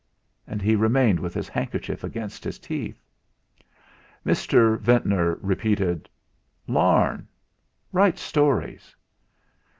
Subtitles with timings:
[0.47, 2.99] And he remained with his handkerchief against his teeth.
[4.25, 4.79] Mr.
[4.79, 6.09] Ventnor repeated:
[6.65, 7.27] "Larne.
[7.91, 8.95] Writes stories."